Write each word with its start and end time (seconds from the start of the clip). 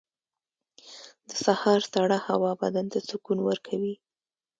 •د 1.29 1.31
سهار 1.45 1.81
سړه 1.93 2.17
هوا 2.27 2.51
بدن 2.61 2.85
ته 2.93 2.99
سکون 3.09 3.39
ورکوي. 3.47 3.95